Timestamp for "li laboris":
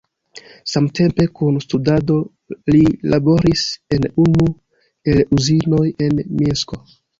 2.73-3.67